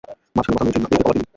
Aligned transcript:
মাঝখানে 0.35 0.55
বসা 0.55 0.63
মেয়েটির 0.65 0.81
বাবা 0.93 1.11
তিনি। 1.13 1.23